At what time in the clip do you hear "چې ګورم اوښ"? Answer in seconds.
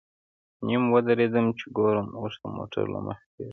1.57-2.33